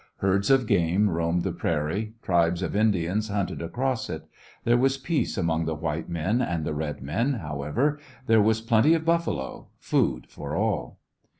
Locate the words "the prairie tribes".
1.43-2.63